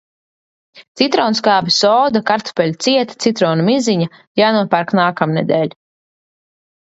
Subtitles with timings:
[0.99, 4.07] Citronskābe, soda, kartupeļu ciete, citrona miziņa-
[4.41, 5.77] jānopērk nākamnedēļ.